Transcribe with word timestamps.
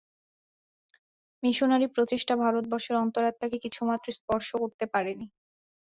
মিশনারী-প্রচেষ্টা 1.43 2.33
ভারতবর্ষের 2.43 2.95
অন্তরাত্মাকে 2.97 3.57
কিছুমাত্র 3.65 4.07
স্পর্শ 4.19 4.49
করতে 4.61 4.85
পারেনি। 4.93 5.27